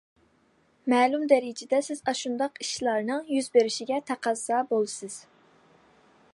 [0.93, 5.23] مەلۇم دەرىجىدە سىز ئاشۇنداق ئىشلارنىڭ يۈز بېرىشىگە تەقەززا بولىسىز.